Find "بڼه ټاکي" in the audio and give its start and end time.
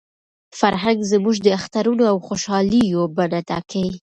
3.17-3.87